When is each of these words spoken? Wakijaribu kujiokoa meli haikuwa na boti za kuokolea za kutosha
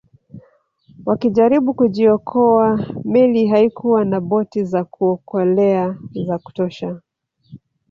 Wakijaribu 1.05 1.73
kujiokoa 1.73 2.79
meli 3.05 3.47
haikuwa 3.47 4.05
na 4.05 4.21
boti 4.21 4.63
za 4.63 4.83
kuokolea 4.83 5.97
za 6.25 6.37
kutosha 6.37 7.01